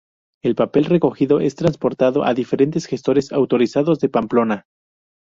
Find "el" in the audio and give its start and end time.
0.43-0.55